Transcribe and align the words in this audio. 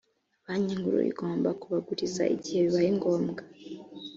banki 0.45 0.73
nkuru 0.79 0.99
igomba 1.11 1.49
kubaguriza 1.61 2.23
igihe 2.35 2.59
bibaye 2.65 2.89
ngombwa 2.97 3.41